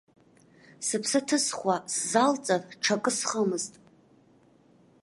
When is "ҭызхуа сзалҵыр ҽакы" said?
1.27-3.11